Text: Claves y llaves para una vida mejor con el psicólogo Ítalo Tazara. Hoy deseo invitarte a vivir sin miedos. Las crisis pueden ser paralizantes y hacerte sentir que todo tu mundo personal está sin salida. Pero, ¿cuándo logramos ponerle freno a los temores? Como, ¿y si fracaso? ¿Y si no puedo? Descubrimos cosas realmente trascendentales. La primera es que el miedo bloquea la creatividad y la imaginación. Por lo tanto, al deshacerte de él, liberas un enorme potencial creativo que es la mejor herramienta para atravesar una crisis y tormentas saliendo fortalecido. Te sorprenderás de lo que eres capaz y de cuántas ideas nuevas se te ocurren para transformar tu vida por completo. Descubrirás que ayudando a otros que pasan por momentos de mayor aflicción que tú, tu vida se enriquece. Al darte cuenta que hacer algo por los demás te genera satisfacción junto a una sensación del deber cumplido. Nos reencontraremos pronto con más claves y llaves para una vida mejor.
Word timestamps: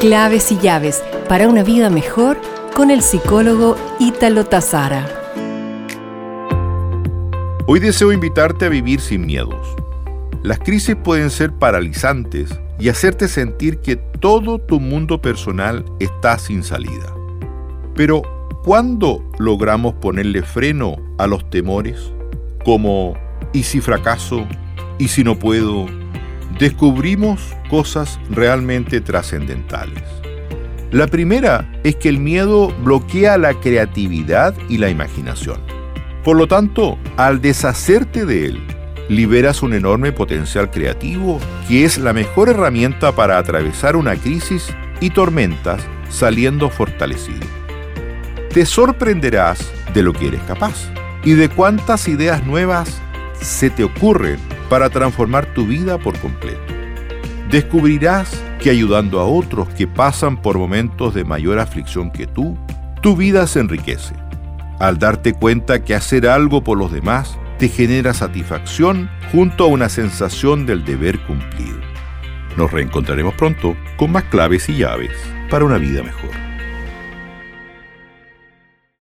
Claves 0.00 0.50
y 0.50 0.56
llaves 0.56 1.04
para 1.28 1.46
una 1.46 1.62
vida 1.62 1.90
mejor 1.90 2.40
con 2.74 2.90
el 2.90 3.02
psicólogo 3.02 3.76
Ítalo 3.98 4.46
Tazara. 4.46 5.06
Hoy 7.66 7.80
deseo 7.80 8.10
invitarte 8.10 8.64
a 8.64 8.70
vivir 8.70 9.02
sin 9.02 9.26
miedos. 9.26 9.76
Las 10.42 10.58
crisis 10.58 10.96
pueden 10.96 11.28
ser 11.28 11.52
paralizantes 11.52 12.48
y 12.78 12.88
hacerte 12.88 13.28
sentir 13.28 13.80
que 13.80 13.96
todo 13.96 14.58
tu 14.58 14.80
mundo 14.80 15.20
personal 15.20 15.84
está 15.98 16.38
sin 16.38 16.64
salida. 16.64 17.14
Pero, 17.94 18.22
¿cuándo 18.64 19.22
logramos 19.38 19.92
ponerle 19.96 20.42
freno 20.42 20.96
a 21.18 21.26
los 21.26 21.50
temores? 21.50 22.10
Como, 22.64 23.18
¿y 23.52 23.64
si 23.64 23.82
fracaso? 23.82 24.48
¿Y 24.98 25.08
si 25.08 25.24
no 25.24 25.38
puedo? 25.38 25.99
Descubrimos 26.60 27.40
cosas 27.70 28.20
realmente 28.28 29.00
trascendentales. 29.00 30.04
La 30.90 31.06
primera 31.06 31.72
es 31.84 31.96
que 31.96 32.10
el 32.10 32.18
miedo 32.18 32.68
bloquea 32.84 33.38
la 33.38 33.54
creatividad 33.54 34.54
y 34.68 34.76
la 34.76 34.90
imaginación. 34.90 35.58
Por 36.22 36.36
lo 36.36 36.48
tanto, 36.48 36.98
al 37.16 37.40
deshacerte 37.40 38.26
de 38.26 38.44
él, 38.44 38.66
liberas 39.08 39.62
un 39.62 39.72
enorme 39.72 40.12
potencial 40.12 40.70
creativo 40.70 41.40
que 41.66 41.86
es 41.86 41.96
la 41.96 42.12
mejor 42.12 42.50
herramienta 42.50 43.12
para 43.12 43.38
atravesar 43.38 43.96
una 43.96 44.14
crisis 44.16 44.68
y 45.00 45.08
tormentas 45.08 45.82
saliendo 46.10 46.68
fortalecido. 46.68 47.46
Te 48.52 48.66
sorprenderás 48.66 49.72
de 49.94 50.02
lo 50.02 50.12
que 50.12 50.28
eres 50.28 50.42
capaz 50.42 50.90
y 51.24 51.32
de 51.32 51.48
cuántas 51.48 52.06
ideas 52.06 52.44
nuevas 52.44 53.00
se 53.40 53.70
te 53.70 53.82
ocurren 53.82 54.59
para 54.70 54.88
transformar 54.88 55.52
tu 55.52 55.66
vida 55.66 55.98
por 55.98 56.18
completo. 56.20 56.72
Descubrirás 57.50 58.42
que 58.60 58.70
ayudando 58.70 59.20
a 59.20 59.26
otros 59.26 59.68
que 59.70 59.86
pasan 59.86 60.40
por 60.40 60.56
momentos 60.56 61.12
de 61.12 61.24
mayor 61.24 61.58
aflicción 61.58 62.10
que 62.10 62.26
tú, 62.26 62.56
tu 63.02 63.16
vida 63.16 63.46
se 63.46 63.60
enriquece. 63.60 64.14
Al 64.78 64.98
darte 64.98 65.34
cuenta 65.34 65.84
que 65.84 65.94
hacer 65.94 66.26
algo 66.26 66.62
por 66.62 66.78
los 66.78 66.92
demás 66.92 67.36
te 67.58 67.68
genera 67.68 68.14
satisfacción 68.14 69.10
junto 69.32 69.64
a 69.64 69.66
una 69.66 69.88
sensación 69.88 70.64
del 70.64 70.84
deber 70.84 71.18
cumplido. 71.26 71.80
Nos 72.56 72.70
reencontraremos 72.70 73.34
pronto 73.34 73.76
con 73.96 74.12
más 74.12 74.24
claves 74.24 74.68
y 74.68 74.76
llaves 74.76 75.12
para 75.50 75.64
una 75.64 75.78
vida 75.78 76.02
mejor. 76.02 76.49